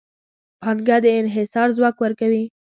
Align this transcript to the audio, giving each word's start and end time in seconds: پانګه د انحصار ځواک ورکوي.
پانګه 0.61 0.97
د 1.03 1.05
انحصار 1.21 1.67
ځواک 1.77 1.95
ورکوي. 1.99 2.45